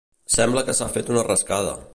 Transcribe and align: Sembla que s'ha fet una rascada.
Sembla 0.35 0.63
que 0.69 0.75
s'ha 0.79 0.89
fet 0.97 1.15
una 1.17 1.27
rascada. 1.31 1.81